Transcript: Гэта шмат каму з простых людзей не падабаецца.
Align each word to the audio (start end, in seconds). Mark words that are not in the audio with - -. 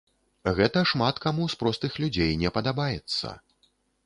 Гэта 0.59 0.81
шмат 0.91 1.15
каму 1.25 1.45
з 1.55 1.59
простых 1.61 1.99
людзей 2.05 2.33
не 2.45 2.49
падабаецца. 2.57 3.27